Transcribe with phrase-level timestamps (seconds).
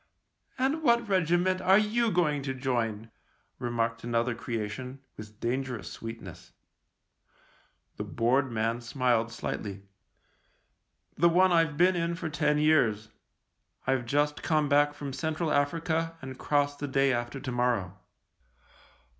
[0.57, 3.11] "And what regiment are you going to join?"
[3.59, 6.53] remarked another creation, with dan gerous sweetness.
[7.97, 9.83] The bored man smiled slightly."
[11.19, 13.09] The one I've been in for ten years.
[13.85, 17.99] I've just come back from Central Africa and cross the day after to morrow."